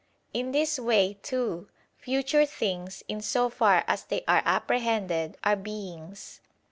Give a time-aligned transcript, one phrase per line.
[0.33, 1.69] In this way, too,
[1.99, 6.41] future things, in so far as they are apprehended, are beings.